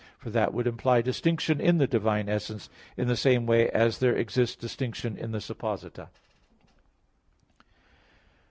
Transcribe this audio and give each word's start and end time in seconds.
For 0.17 0.31
that 0.31 0.51
would 0.51 0.65
imply 0.65 1.03
distinction 1.03 1.61
in 1.61 1.77
the 1.77 1.85
divine 1.85 2.27
essence, 2.27 2.71
in 2.97 3.07
the 3.07 3.15
same 3.15 3.45
way 3.45 3.69
as 3.69 3.99
there 3.99 4.15
exists 4.15 4.55
distinction 4.55 5.15
in 5.15 5.31
the 5.31 5.37
_supposita. 5.37 6.07